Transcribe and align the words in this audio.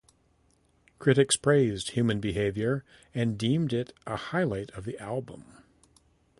Critics 0.97 1.37
praised 1.37 1.91
"Human 1.91 2.19
Behaviour" 2.19 2.83
and 3.13 3.37
deemed 3.37 3.71
it 3.71 3.93
a 4.07 4.15
highlight 4.15 4.71
of 4.71 4.83
the 4.83 4.97
album. 4.97 5.45